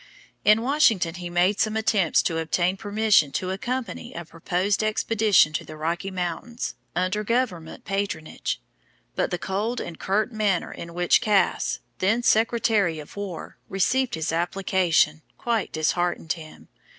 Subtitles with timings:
[0.43, 5.63] In Washington he made some attempts to obtain permission to accompany a proposed expedition to
[5.63, 8.59] the Rocky Mountains, under Government patronage.
[9.15, 14.31] But the cold and curt manner in which Cass, then Secretary of War, received his
[14.31, 16.69] application, quite disheartened him.